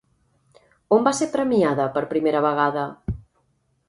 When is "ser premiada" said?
1.17-1.85